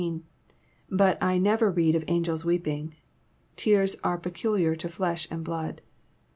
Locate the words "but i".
0.89-1.37